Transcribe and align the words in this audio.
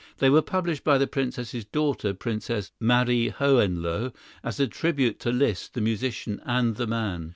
They 0.17 0.31
were 0.31 0.41
published 0.41 0.83
by 0.83 0.97
the 0.97 1.05
Princess's 1.05 1.63
daughter, 1.63 2.15
Princess 2.15 2.71
Marie 2.79 3.29
Hohenlohe, 3.29 4.15
as 4.43 4.59
a 4.59 4.65
tribute 4.65 5.19
to 5.19 5.29
Liszt 5.31 5.75
the 5.75 5.81
musician 5.81 6.41
and 6.43 6.75
the 6.75 6.87
man. 6.87 7.29